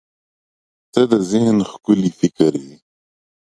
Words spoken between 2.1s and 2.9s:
فکر یې.